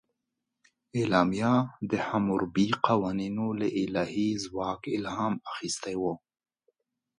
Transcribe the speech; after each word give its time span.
اعلامیه 0.99 1.53
د 1.91 1.91
حموربي 2.07 2.67
قوانینو 2.87 3.47
له 3.59 3.67
الهي 3.83 4.29
ځواک 4.43 4.81
الهام 4.97 5.33
اخیستی 5.51 5.95
و. 6.01 6.03